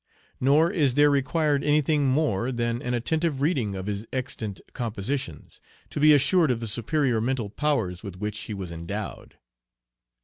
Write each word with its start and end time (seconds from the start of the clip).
Nor 0.39 0.71
is 0.71 0.95
there 0.95 1.11
required 1.11 1.63
anything 1.63 2.07
more 2.07 2.51
than 2.51 2.81
an 2.81 2.95
attentive 2.95 3.39
reading 3.39 3.75
of 3.75 3.85
his 3.85 4.03
extant 4.11 4.59
compositions, 4.73 5.61
to 5.91 5.99
be 5.99 6.11
assured 6.11 6.49
of 6.49 6.59
the 6.59 6.65
superior 6.65 7.21
mental 7.21 7.51
powers 7.51 8.01
with 8.01 8.15
which 8.17 8.39
he 8.39 8.53
was 8.55 8.71
endowed. 8.71 9.35